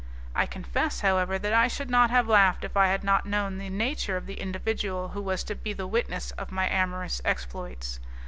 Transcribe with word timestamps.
I 0.33 0.47
confess, 0.47 1.01
however, 1.01 1.37
that 1.37 1.53
I 1.53 1.67
should 1.67 1.91
not 1.91 2.09
have 2.09 2.27
laughed 2.27 2.63
if 2.63 2.75
I 2.75 2.87
had 2.87 3.03
not 3.03 3.27
known 3.27 3.59
the 3.59 3.69
nature 3.69 4.17
of 4.17 4.25
the 4.25 4.41
individual 4.41 5.09
who 5.09 5.21
was 5.21 5.43
to 5.43 5.53
be 5.53 5.73
the 5.73 5.85
witness 5.85 6.31
of 6.39 6.51
my 6.51 6.67
amorous 6.67 7.21
exploits. 7.23 7.99